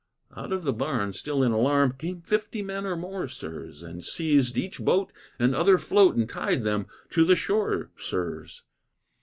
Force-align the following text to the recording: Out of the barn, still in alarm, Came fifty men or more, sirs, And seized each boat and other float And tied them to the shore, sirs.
Out 0.35 0.51
of 0.51 0.63
the 0.63 0.73
barn, 0.73 1.13
still 1.13 1.43
in 1.43 1.51
alarm, 1.51 1.93
Came 1.95 2.23
fifty 2.23 2.63
men 2.63 2.87
or 2.87 2.95
more, 2.97 3.27
sirs, 3.27 3.83
And 3.83 4.03
seized 4.03 4.57
each 4.57 4.79
boat 4.79 5.13
and 5.37 5.53
other 5.53 5.77
float 5.77 6.15
And 6.15 6.27
tied 6.27 6.63
them 6.63 6.87
to 7.11 7.23
the 7.23 7.35
shore, 7.35 7.91
sirs. 7.97 8.63